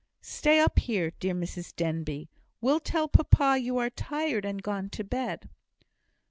"Stay 0.23 0.59
up 0.59 0.79
here, 0.79 1.11
dear 1.19 1.35
Mrs 1.35 1.75
Denbigh! 1.75 2.27
We'll 2.59 2.79
tell 2.79 3.07
papa 3.07 3.59
you 3.61 3.77
are 3.77 3.91
tired, 3.91 4.45
and 4.45 4.57
are 4.59 4.63
gone 4.63 4.89
to 4.89 5.03
bed." 5.03 5.47